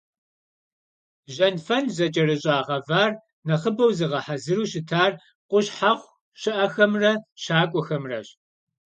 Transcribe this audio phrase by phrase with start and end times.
[1.33, 3.11] Жьэнфэн зэкӀэрыщӀа гъэвар
[3.47, 5.11] нэхъыбэу зыгъэхьэзыру щытар
[5.49, 7.11] къущхьэхъу щыӀэхэмрэ
[7.43, 8.27] щакӀуэхэмрэщ.